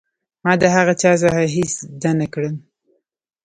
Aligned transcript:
ما 0.43 0.53
د 0.61 0.63
هغه 0.75 0.93
چا 1.01 1.11
څخه 1.21 1.41
هېڅ 1.55 1.71
زده 1.93 2.11
نه 2.19 2.27
کړل. 2.33 2.55